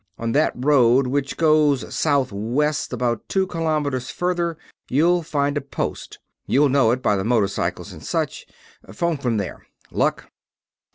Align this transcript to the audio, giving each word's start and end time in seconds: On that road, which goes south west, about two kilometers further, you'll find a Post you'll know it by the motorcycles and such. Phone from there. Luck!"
On 0.17 0.31
that 0.31 0.53
road, 0.55 1.05
which 1.05 1.37
goes 1.37 1.93
south 1.93 2.31
west, 2.31 2.91
about 2.91 3.29
two 3.29 3.45
kilometers 3.45 4.09
further, 4.09 4.57
you'll 4.89 5.21
find 5.21 5.55
a 5.57 5.61
Post 5.61 6.17
you'll 6.47 6.69
know 6.69 6.89
it 6.89 7.03
by 7.03 7.15
the 7.15 7.23
motorcycles 7.23 7.93
and 7.93 8.03
such. 8.03 8.47
Phone 8.91 9.17
from 9.17 9.37
there. 9.37 9.67
Luck!" 9.91 10.31